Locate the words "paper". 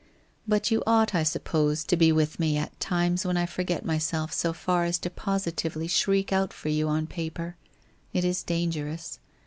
7.05-7.55